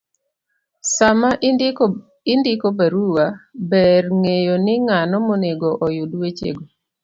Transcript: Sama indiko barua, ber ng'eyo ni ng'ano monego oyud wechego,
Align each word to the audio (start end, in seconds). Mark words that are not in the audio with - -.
Sama 0.95 1.29
indiko 2.33 2.65
barua, 2.77 3.25
ber 3.69 4.03
ng'eyo 4.21 4.55
ni 4.65 4.75
ng'ano 4.85 5.15
monego 5.27 5.69
oyud 5.85 6.11
wechego, 6.19 6.63